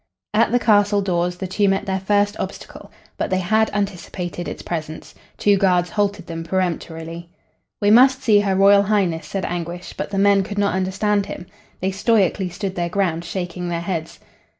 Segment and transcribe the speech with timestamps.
[0.33, 4.63] At the castle doors the two met their first obstacle, but they had anticipated its
[4.63, 7.29] presence Two guards halted them peremptorily.
[7.79, 11.45] "We must see Her Royal Highness," said Anguish, but the men could not understand him.
[11.81, 14.19] They stoically stood their ground, shaking their heads.